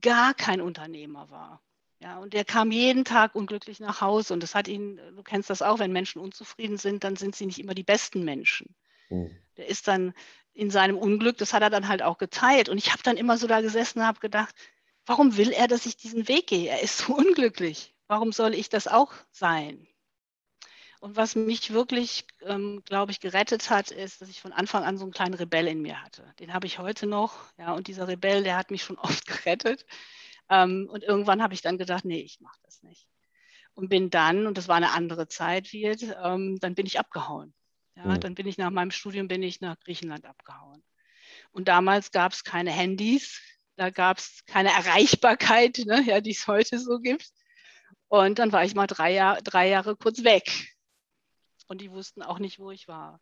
[0.00, 1.60] gar kein Unternehmer war.
[2.02, 4.34] Ja, und der kam jeden Tag unglücklich nach Hause.
[4.34, 7.46] Und das hat ihn, du kennst das auch, wenn Menschen unzufrieden sind, dann sind sie
[7.46, 8.74] nicht immer die besten Menschen.
[9.08, 9.30] Mhm.
[9.56, 10.12] Der ist dann
[10.52, 12.68] in seinem Unglück, das hat er dann halt auch geteilt.
[12.68, 14.52] Und ich habe dann immer so da gesessen und habe gedacht,
[15.06, 16.70] warum will er, dass ich diesen Weg gehe?
[16.70, 17.94] Er ist so unglücklich.
[18.08, 19.86] Warum soll ich das auch sein?
[20.98, 24.98] Und was mich wirklich, ähm, glaube ich, gerettet hat, ist, dass ich von Anfang an
[24.98, 26.24] so einen kleinen Rebell in mir hatte.
[26.40, 27.34] Den habe ich heute noch.
[27.58, 29.86] Ja, und dieser Rebell, der hat mich schon oft gerettet.
[30.48, 33.08] Ähm, und irgendwann habe ich dann gedacht, nee, ich mache das nicht.
[33.74, 37.54] Und bin dann, und das war eine andere Zeit, wird, ähm, dann bin ich abgehauen.
[37.96, 38.20] Ja, mhm.
[38.20, 40.82] Dann bin ich nach meinem Studium bin ich nach Griechenland abgehauen.
[41.52, 43.40] Und damals gab es keine Handys,
[43.76, 47.30] da gab es keine Erreichbarkeit, ne, ja, die es heute so gibt.
[48.08, 50.74] Und dann war ich mal drei, Jahr, drei Jahre kurz weg.
[51.68, 53.20] Und die wussten auch nicht, wo ich war.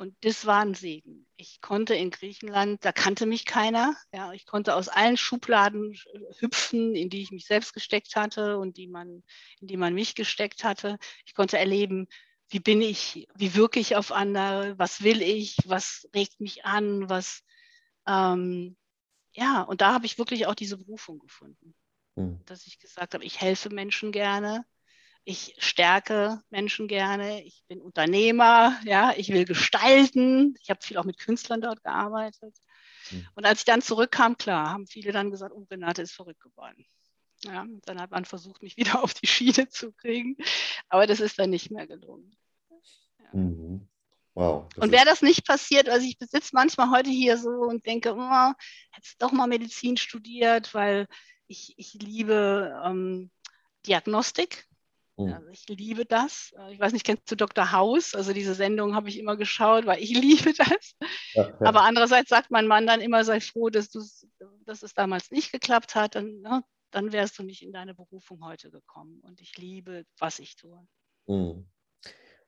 [0.00, 1.26] Und das war ein Segen.
[1.36, 3.94] Ich konnte in Griechenland, da kannte mich keiner.
[4.14, 5.94] Ja, ich konnte aus allen Schubladen
[6.38, 9.22] hüpfen, in die ich mich selbst gesteckt hatte und die man,
[9.60, 10.98] in die man mich gesteckt hatte.
[11.26, 12.08] Ich konnte erleben,
[12.48, 17.10] wie bin ich, wie wirke ich auf andere, was will ich, was regt mich an,
[17.10, 17.42] was,
[18.06, 18.78] ähm,
[19.32, 21.74] ja, und da habe ich wirklich auch diese Berufung gefunden,
[22.16, 22.40] mhm.
[22.46, 24.64] dass ich gesagt habe, ich helfe Menschen gerne,
[25.30, 31.04] ich stärke Menschen gerne, ich bin Unternehmer, ja, ich will gestalten, ich habe viel auch
[31.04, 32.56] mit Künstlern dort gearbeitet.
[33.10, 33.28] Mhm.
[33.36, 36.84] Und als ich dann zurückkam, klar, haben viele dann gesagt, oh, Renate ist verrückt geworden.
[37.44, 40.36] Ja, dann hat man versucht, mich wieder auf die Schiene zu kriegen,
[40.88, 42.36] aber das ist dann nicht mehr gelungen.
[43.20, 43.38] Ja.
[43.38, 43.88] Mhm.
[44.34, 44.68] Wow.
[44.76, 48.52] Und wäre das nicht passiert, also ich besitze manchmal heute hier so und denke, oh,
[48.90, 51.06] hättest doch mal Medizin studiert, weil
[51.46, 53.30] ich, ich liebe ähm,
[53.86, 54.69] Diagnostik.
[55.28, 56.52] Also ich liebe das.
[56.58, 57.72] Äh, ich weiß nicht, kennst du Dr.
[57.72, 58.14] House?
[58.14, 60.94] Also diese Sendung habe ich immer geschaut, weil ich liebe das.
[61.34, 61.56] Ja, ja.
[61.60, 65.94] Aber andererseits sagt mein Mann dann immer, sei froh, dass, dass es damals nicht geklappt
[65.94, 66.14] hat.
[66.14, 69.20] Dann, ne, dann wärst du nicht in deine Berufung heute gekommen.
[69.22, 70.86] Und ich liebe, was ich tue.
[71.26, 71.66] Mhm.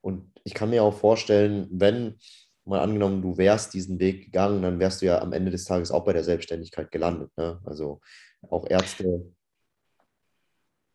[0.00, 2.18] Und ich kann mir auch vorstellen, wenn
[2.64, 5.90] mal angenommen, du wärst diesen Weg gegangen, dann wärst du ja am Ende des Tages
[5.90, 7.30] auch bei der Selbstständigkeit gelandet.
[7.36, 7.60] Ne?
[7.64, 8.00] Also
[8.48, 9.32] auch Ärzte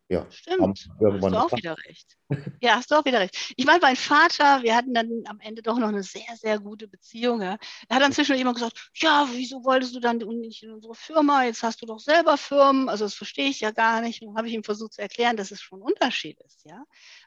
[0.09, 0.25] ja.
[0.31, 0.87] Stimmt.
[1.01, 2.17] Hast du auch wieder recht.
[2.61, 3.53] Ja, hast du auch wieder recht.
[3.57, 6.87] Ich meine, mein Vater, wir hatten dann am Ende doch noch eine sehr, sehr gute
[6.87, 7.41] Beziehung.
[7.41, 7.57] Ja.
[7.89, 11.43] Er hat dann zwischendurch immer gesagt, ja, wieso wolltest du dann nicht in unsere Firma?
[11.43, 12.87] Jetzt hast du doch selber Firmen.
[12.87, 14.21] Also das verstehe ich ja gar nicht.
[14.21, 16.63] Und habe ich ihm versucht zu erklären, dass es schon ein Unterschied ist.
[16.65, 16.83] Ja?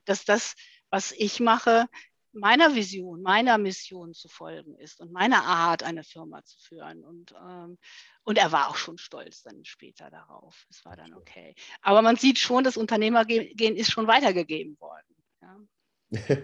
[0.07, 0.55] Dass das,
[0.89, 1.87] was ich mache,
[2.33, 7.05] meiner Vision, meiner Mission zu folgen ist und meiner Art, eine Firma zu führen.
[7.05, 7.79] Und, ähm,
[8.25, 10.67] und er war auch schon stolz dann später darauf.
[10.71, 11.55] Es war dann okay.
[11.83, 15.17] Aber man sieht schon, das Unternehmergehen ist schon weitergegeben worden.
[15.43, 16.37] Ja.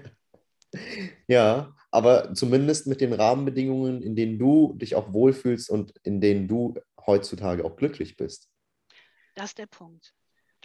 [1.29, 6.49] ja, aber zumindest mit den Rahmenbedingungen, in denen du dich auch wohlfühlst und in denen
[6.49, 6.75] du
[7.07, 8.51] heutzutage auch glücklich bist.
[9.35, 10.15] Das ist der Punkt.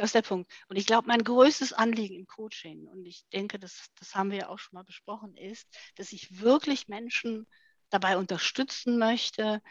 [0.02, 0.52] Das ist der Punkt.
[0.68, 4.40] Und ich glaube, mein größtes Anliegen im Coaching, und ich denke, das, das haben wir
[4.40, 7.46] ja auch schon mal besprochen, ist, dass ich wirklich Menschen
[7.92, 9.62] dabei unterstützen möchte,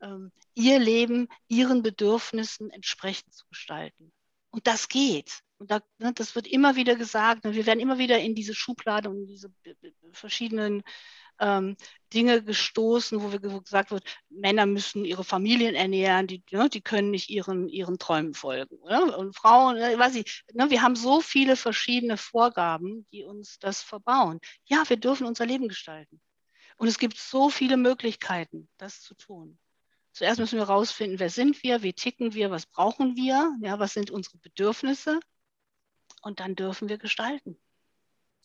[0.00, 4.14] ähm, ihr Leben ihren Bedürfnissen entsprechend zu gestalten.
[4.48, 5.40] Und das geht.
[5.58, 7.44] Und da, ne, das wird immer wieder gesagt.
[7.44, 9.52] Ne, wir werden immer wieder in diese Schublade und diese
[10.12, 10.84] verschiedenen
[11.38, 11.76] ähm,
[12.12, 17.10] Dinge gestoßen, wo, wir, gesagt wird, Männer müssen ihre Familien ernähren, die, ne, die können
[17.10, 18.76] nicht ihren, ihren Träumen folgen.
[18.78, 19.18] Oder?
[19.18, 23.82] Und Frauen, äh, weiß ich, ne, wir haben so viele verschiedene Vorgaben, die uns das
[23.82, 24.40] verbauen.
[24.64, 26.20] Ja, wir dürfen unser Leben gestalten.
[26.76, 29.58] Und es gibt so viele Möglichkeiten, das zu tun.
[30.12, 33.92] Zuerst müssen wir herausfinden, wer sind wir, wie ticken wir, was brauchen wir, ja, was
[33.92, 35.20] sind unsere Bedürfnisse.
[36.22, 37.58] Und dann dürfen wir gestalten.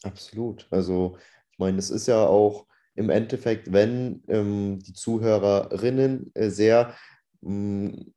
[0.03, 0.67] Absolut.
[0.69, 1.17] Also
[1.51, 6.95] ich meine, es ist ja auch im Endeffekt, wenn ähm, die Zuhörerinnen äh, sehr
[7.41, 8.13] mh, mm,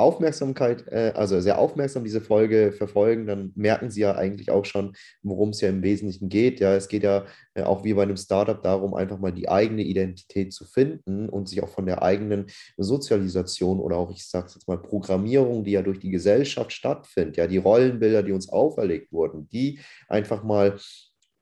[0.00, 4.94] Aufmerksamkeit, äh, also sehr aufmerksam diese Folge verfolgen, dann merken sie ja eigentlich auch schon,
[5.22, 6.58] worum es ja im Wesentlichen geht.
[6.58, 9.82] Ja, es geht ja äh, auch wie bei einem Startup darum, einfach mal die eigene
[9.82, 14.66] Identität zu finden und sich auch von der eigenen Sozialisation oder auch, ich sage jetzt
[14.66, 19.48] mal, Programmierung, die ja durch die Gesellschaft stattfindet, ja, die Rollenbilder, die uns auferlegt wurden,
[19.48, 20.78] die einfach mal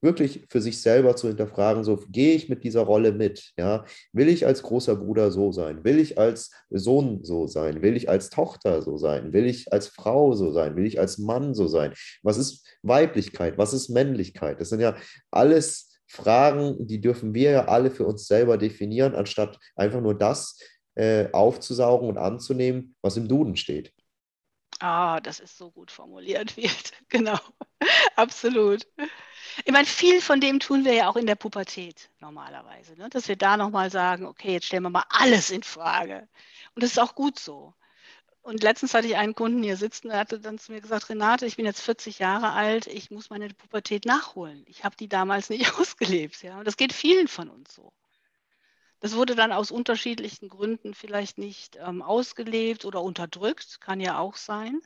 [0.00, 4.28] wirklich für sich selber zu hinterfragen, so gehe ich mit dieser Rolle mit, ja, will
[4.28, 8.30] ich als großer Bruder so sein, will ich als Sohn so sein, will ich als
[8.30, 11.92] Tochter so sein, will ich als Frau so sein, will ich als Mann so sein,
[12.22, 14.96] was ist Weiblichkeit, was ist Männlichkeit, das sind ja
[15.30, 20.58] alles Fragen, die dürfen wir ja alle für uns selber definieren, anstatt einfach nur das
[20.94, 23.92] äh, aufzusaugen und anzunehmen, was im Duden steht.
[24.80, 26.92] Ah, das ist so gut formuliert wird.
[27.08, 27.38] Genau,
[28.16, 28.86] absolut.
[29.64, 33.08] Ich meine, viel von dem tun wir ja auch in der Pubertät normalerweise, ne?
[33.10, 36.28] dass wir da nochmal sagen, okay, jetzt stellen wir mal alles in Frage.
[36.74, 37.74] Und das ist auch gut so.
[38.42, 41.44] Und letztens hatte ich einen Kunden hier sitzen, der hatte dann zu mir gesagt, Renate,
[41.44, 44.64] ich bin jetzt 40 Jahre alt, ich muss meine Pubertät nachholen.
[44.66, 46.42] Ich habe die damals nicht ausgelebt.
[46.42, 46.58] Ja?
[46.58, 47.92] Und das geht vielen von uns so.
[49.00, 54.36] Das wurde dann aus unterschiedlichen Gründen vielleicht nicht ähm, ausgelebt oder unterdrückt, kann ja auch
[54.36, 54.80] sein.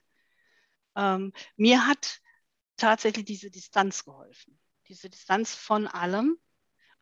[0.95, 2.21] Ähm, mir hat
[2.77, 6.39] tatsächlich diese Distanz geholfen, diese Distanz von allem,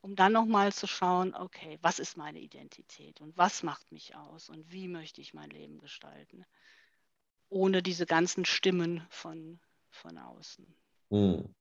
[0.01, 4.49] um dann nochmal zu schauen, okay, was ist meine Identität und was macht mich aus
[4.49, 6.45] und wie möchte ich mein Leben gestalten,
[7.49, 10.67] ohne diese ganzen Stimmen von, von außen.
[11.11, 11.55] Hm.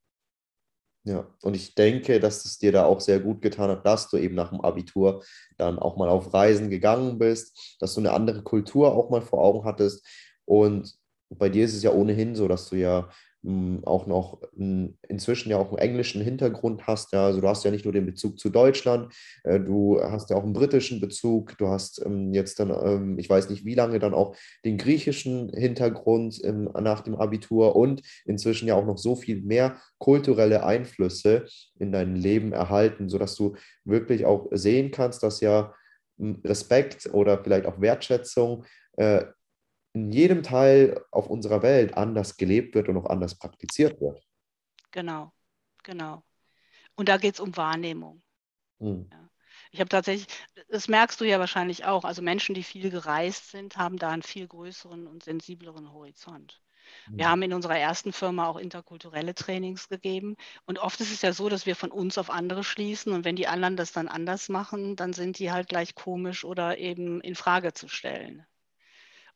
[1.10, 4.18] Ja, und ich denke, dass es dir da auch sehr gut getan hat, dass du
[4.18, 5.24] eben nach dem Abitur
[5.58, 9.40] dann auch mal auf Reisen gegangen bist, dass du eine andere Kultur auch mal vor
[9.40, 10.06] Augen hattest.
[10.46, 10.94] Und
[11.30, 13.10] bei dir ist es ja ohnehin so, dass du ja
[13.86, 14.42] auch noch
[15.08, 17.14] inzwischen ja auch einen englischen Hintergrund hast.
[17.14, 19.14] Ja, also du hast ja nicht nur den Bezug zu Deutschland,
[19.46, 23.30] äh, du hast ja auch einen britischen Bezug, du hast ähm, jetzt dann, ähm, ich
[23.30, 28.68] weiß nicht wie lange, dann auch den griechischen Hintergrund ähm, nach dem Abitur und inzwischen
[28.68, 31.46] ja auch noch so viel mehr kulturelle Einflüsse
[31.80, 35.74] in dein Leben erhalten, sodass du wirklich auch sehen kannst, dass ja
[36.44, 38.66] Respekt oder vielleicht auch Wertschätzung
[38.98, 39.24] äh,
[39.94, 44.22] in jedem Teil auf unserer Welt anders gelebt wird und auch anders praktiziert wird.
[44.92, 45.32] Genau,
[45.84, 46.24] genau.
[46.96, 48.22] Und da geht es um Wahrnehmung.
[48.80, 49.08] Hm.
[49.12, 49.30] Ja.
[49.72, 50.28] Ich habe tatsächlich,
[50.70, 54.24] das merkst du ja wahrscheinlich auch, also Menschen, die viel gereist sind, haben da einen
[54.24, 56.62] viel größeren und sensibleren Horizont.
[57.08, 57.32] Wir hm.
[57.32, 60.36] haben in unserer ersten Firma auch interkulturelle Trainings gegeben.
[60.66, 63.14] Und oft ist es ja so, dass wir von uns auf andere schließen.
[63.14, 66.78] Und wenn die anderen das dann anders machen, dann sind die halt gleich komisch oder
[66.78, 68.46] eben in Frage zu stellen.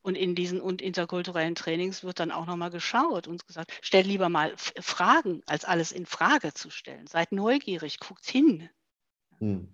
[0.04, 4.30] Und in diesen und interkulturellen Trainings wird dann auch nochmal geschaut und gesagt, stellt lieber
[4.30, 7.08] mal Fragen, als alles in Frage zu stellen.
[7.08, 8.70] Seid neugierig, guckt hin.
[9.39, 9.74] Hm.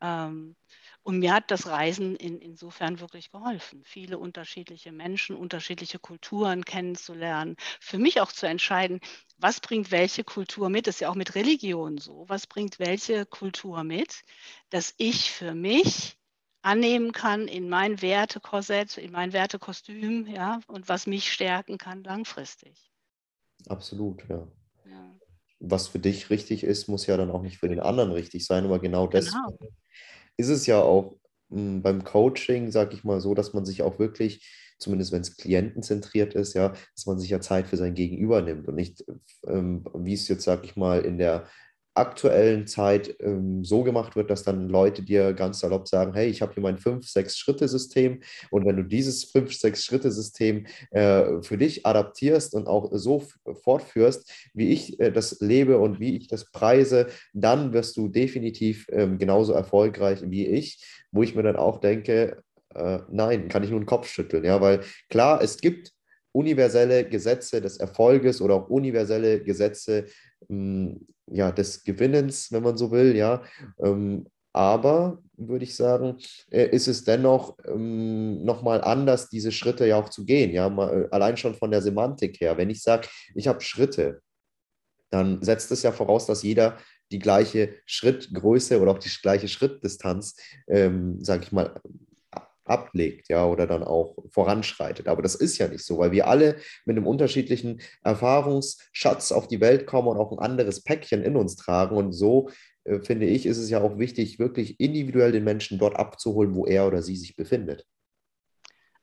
[0.00, 0.54] Ähm,
[1.02, 7.56] und mir hat das Reisen in, insofern wirklich geholfen, viele unterschiedliche Menschen, unterschiedliche Kulturen kennenzulernen.
[7.80, 9.00] Für mich auch zu entscheiden,
[9.38, 13.24] was bringt welche Kultur mit, das ist ja auch mit Religion so, was bringt welche
[13.24, 14.22] Kultur mit,
[14.68, 16.18] dass ich für mich
[16.62, 22.90] annehmen kann in mein Wertekorsett, in mein Wertekostüm, ja, und was mich stärken kann langfristig.
[23.68, 24.46] Absolut, ja.
[24.86, 25.14] ja.
[25.60, 28.64] Was für dich richtig ist, muss ja dann auch nicht für den anderen richtig sein,
[28.64, 29.10] aber genau, genau.
[29.10, 29.74] deswegen
[30.36, 31.16] ist es ja auch
[31.48, 35.22] mh, hm, beim Coaching, sage ich mal so, dass man sich auch wirklich, zumindest wenn
[35.22, 39.04] es klientenzentriert ist, ja, dass man sich ja Zeit für sein Gegenüber nimmt und nicht,
[39.46, 41.48] ähm, wie es jetzt, sage ich mal, in der
[41.98, 46.42] aktuellen Zeit ähm, so gemacht wird, dass dann Leute dir ganz salopp sagen, hey, ich
[46.42, 52.90] habe hier mein 5-6-Schritte-System und wenn du dieses 5-6-Schritte-System äh, für dich adaptierst und auch
[52.92, 53.24] so
[53.62, 58.86] fortführst, wie ich äh, das lebe und wie ich das preise, dann wirst du definitiv
[58.90, 62.42] ähm, genauso erfolgreich wie ich, wo ich mir dann auch denke,
[62.74, 65.92] äh, nein, kann ich nur den Kopf schütteln, ja, weil klar, es gibt
[66.32, 70.06] universelle Gesetze des Erfolges oder auch universelle Gesetze
[70.48, 73.42] hm, ja, des Gewinnens, wenn man so will, ja.
[73.82, 76.16] Ähm, aber würde ich sagen,
[76.50, 80.50] äh, ist es dennoch ähm, nochmal anders, diese Schritte ja auch zu gehen.
[80.52, 82.56] Ja, äh, allein schon von der Semantik her.
[82.56, 84.20] Wenn ich sage, ich habe Schritte,
[85.10, 86.78] dann setzt es ja voraus, dass jeder
[87.10, 90.36] die gleiche Schrittgröße oder auch die gleiche Schrittdistanz,
[90.66, 91.80] ähm, sage ich mal,
[92.68, 95.08] ablegt, ja, oder dann auch voranschreitet.
[95.08, 99.60] Aber das ist ja nicht so, weil wir alle mit einem unterschiedlichen Erfahrungsschatz auf die
[99.60, 101.96] Welt kommen und auch ein anderes Päckchen in uns tragen.
[101.96, 102.50] Und so
[102.84, 106.66] äh, finde ich, ist es ja auch wichtig, wirklich individuell den Menschen dort abzuholen, wo
[106.66, 107.86] er oder sie sich befindet.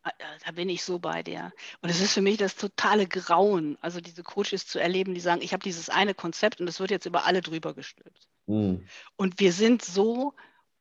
[0.06, 0.12] Ah,
[0.46, 1.52] da bin ich so bei dir.
[1.82, 5.42] Und es ist für mich das totale Grauen, also diese Coaches zu erleben, die sagen,
[5.42, 8.28] ich habe dieses eine Konzept und es wird jetzt über alle drüber gestülpt.
[8.48, 8.86] Hm.
[9.16, 10.36] Und wir sind so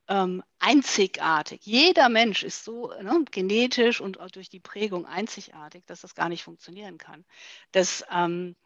[0.09, 1.61] ähm, einzigartig.
[1.65, 6.29] Jeder Mensch ist so ne, genetisch und auch durch die Prägung einzigartig, dass das gar
[6.29, 7.25] nicht funktionieren kann.
[7.73, 8.57] Das ähm,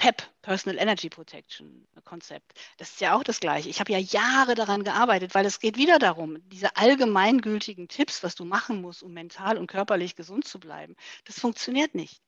[0.00, 3.68] PEP, Personal Energy Protection Konzept, das ist ja auch das Gleiche.
[3.68, 8.34] Ich habe ja Jahre daran gearbeitet, weil es geht wieder darum, diese allgemeingültigen Tipps, was
[8.34, 10.96] du machen musst, um mental und körperlich gesund zu bleiben,
[11.26, 12.22] das funktioniert nicht.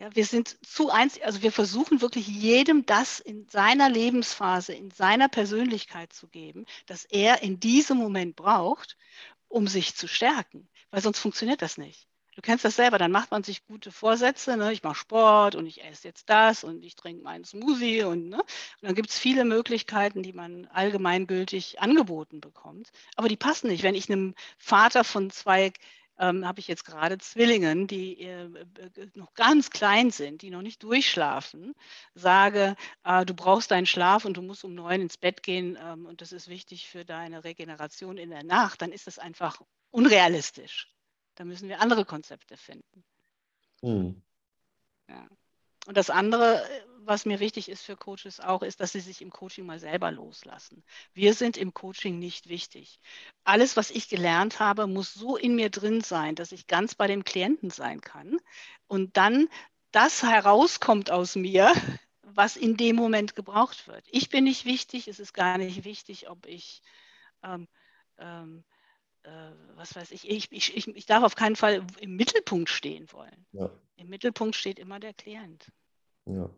[0.00, 4.90] Ja, wir sind zu eins, also wir versuchen wirklich jedem das in seiner Lebensphase, in
[4.90, 8.96] seiner Persönlichkeit zu geben, das er in diesem Moment braucht,
[9.48, 12.08] um sich zu stärken, weil sonst funktioniert das nicht.
[12.34, 14.72] Du kennst das selber, dann macht man sich gute Vorsätze, ne?
[14.72, 18.38] ich mache Sport und ich esse jetzt das und ich trinke meinen Smoothie und, ne?
[18.38, 18.46] und
[18.82, 23.84] dann gibt es viele Möglichkeiten, die man allgemeingültig angeboten bekommt, aber die passen nicht.
[23.84, 25.72] Wenn ich einem Vater von zwei
[26.18, 28.48] ähm, habe ich jetzt gerade Zwillingen, die äh,
[29.14, 31.74] noch ganz klein sind, die noch nicht durchschlafen,
[32.14, 36.06] sage, äh, du brauchst deinen Schlaf und du musst um neun ins Bett gehen ähm,
[36.06, 40.92] und das ist wichtig für deine Regeneration in der Nacht, dann ist das einfach unrealistisch.
[41.34, 43.04] Da müssen wir andere Konzepte finden.
[43.82, 44.22] Hm.
[45.08, 45.26] Ja.
[45.86, 46.62] Und das andere,
[47.06, 50.10] was mir wichtig ist für Coaches auch, ist, dass sie sich im Coaching mal selber
[50.10, 50.84] loslassen.
[51.12, 53.00] Wir sind im Coaching nicht wichtig.
[53.44, 57.06] Alles, was ich gelernt habe, muss so in mir drin sein, dass ich ganz bei
[57.06, 58.38] dem Klienten sein kann
[58.86, 59.48] und dann
[59.92, 61.72] das herauskommt aus mir,
[62.22, 64.04] was in dem Moment gebraucht wird.
[64.10, 66.82] Ich bin nicht wichtig, es ist gar nicht wichtig, ob ich
[67.42, 67.68] ähm,
[68.18, 68.64] ähm,
[69.24, 73.10] äh, was weiß ich, ich, ich, ich, ich darf auf keinen Fall im Mittelpunkt stehen
[73.12, 73.46] wollen.
[73.52, 73.70] Ja.
[73.96, 75.70] Im Mittelpunkt steht immer der Klient.
[76.26, 76.50] Ja.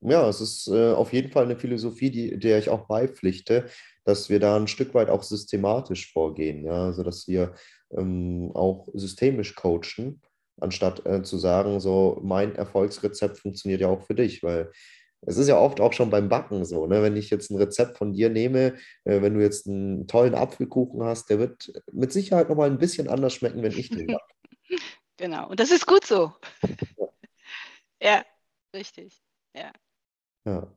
[0.00, 3.66] Ja, es ist äh, auf jeden Fall eine Philosophie, die, der ich auch beipflichte,
[4.04, 7.54] dass wir da ein Stück weit auch systematisch vorgehen, ja, also dass wir
[7.96, 10.20] ähm, auch systemisch coachen,
[10.60, 14.70] anstatt äh, zu sagen, so mein Erfolgsrezept funktioniert ja auch für dich, weil
[15.22, 17.02] es ist ja oft auch schon beim Backen so, ne?
[17.02, 21.02] wenn ich jetzt ein Rezept von dir nehme, äh, wenn du jetzt einen tollen Apfelkuchen
[21.02, 24.22] hast, der wird mit Sicherheit nochmal ein bisschen anders schmecken, wenn ich den backe.
[25.18, 26.34] Genau, und das ist gut so.
[26.98, 27.08] Ja,
[28.02, 28.24] ja
[28.74, 29.22] richtig.
[29.54, 29.72] Ja.
[30.46, 30.72] Ja.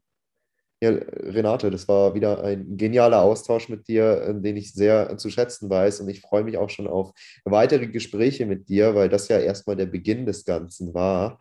[0.81, 5.29] Ja, Renate, das war wieder ein genialer Austausch mit dir, äh, den ich sehr zu
[5.29, 5.99] schätzen weiß.
[6.01, 7.11] Und ich freue mich auch schon auf
[7.43, 11.39] weitere Gespräche mit dir, weil das ja erstmal der Beginn des Ganzen war.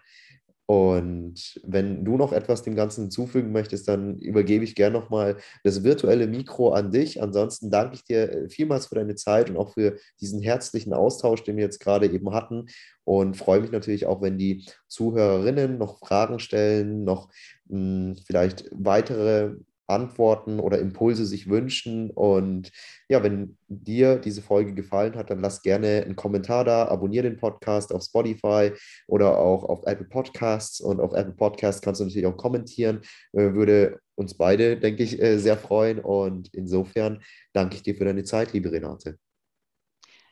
[0.71, 5.83] Und wenn du noch etwas dem Ganzen hinzufügen möchtest, dann übergebe ich gerne nochmal das
[5.83, 7.23] virtuelle Mikro an dich.
[7.23, 11.43] Ansonsten danke ich dir äh, vielmals für deine Zeit und auch für diesen herzlichen Austausch,
[11.43, 12.67] den wir jetzt gerade eben hatten.
[13.05, 17.31] Und freue mich natürlich auch, wenn die Zuhörerinnen noch Fragen stellen, noch
[17.69, 19.55] mh, hm, vielleicht weitere
[19.89, 22.11] Antworten oder Impulse sich wünschen.
[22.11, 22.71] Und
[23.09, 27.39] ja, wenn dir diese Folge gefallen hat, dann lass gerne einen Kommentar da, abonniere den
[27.39, 28.73] Podcast auf Spotify
[29.07, 30.81] oder auch auf Apple Podcasts.
[30.81, 33.01] Und auf Apple Podcasts kannst du natürlich auch kommentieren.
[33.33, 35.99] Äh, würde uns beide, denke ich, äh, sehr freuen.
[35.99, 37.23] Und insofern
[37.53, 39.19] danke ich dir für deine Zeit, liebe Renate.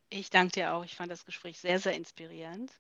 [0.09, 0.85] Ich danke dir auch.
[0.85, 2.71] Ich fand das Gespräch sehr, sehr inspirierend.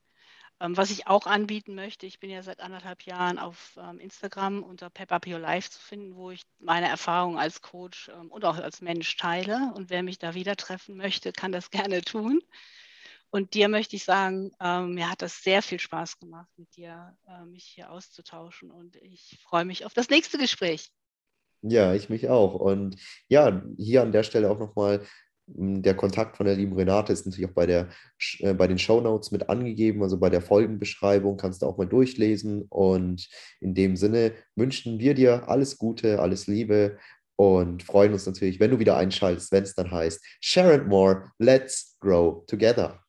[0.60, 4.62] Ähm, was ich auch anbieten möchte, ich bin ja seit anderthalb Jahren auf ähm, Instagram
[4.62, 8.44] unter Pep Up Your Life zu finden, wo ich meine Erfahrungen als Coach ähm, und
[8.44, 9.72] auch als Mensch teile.
[9.74, 12.40] Und wer mich da wieder treffen möchte, kann das gerne tun.
[13.30, 17.44] Und dir möchte ich sagen, mir hat das sehr viel Spaß gemacht, mit dir äh,
[17.44, 18.70] mich hier auszutauschen.
[18.70, 20.90] Und ich freue mich auf das nächste Gespräch.
[21.60, 22.54] Ja, ich mich auch.
[22.54, 22.96] Und
[23.28, 25.06] ja, hier an der Stelle auch nochmal hm,
[25.46, 27.88] der Kontakt von der lieben Renate ist natürlich auch bei, der,
[28.40, 32.62] äh, bei den Shownotes mit angegeben, also bei der Folgenbeschreibung kannst du auch mal durchlesen.
[32.68, 33.28] Und
[33.60, 36.98] in dem Sinne wünschen wir dir alles Gute, alles Liebe
[37.36, 41.30] und freuen uns natürlich, wenn du wieder einschaltest, wenn es dann heißt, Share and More,
[41.38, 43.05] let's grow together.